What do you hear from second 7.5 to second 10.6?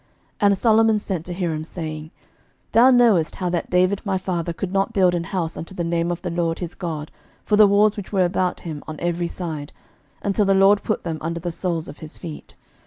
the wars which were about him on every side, until the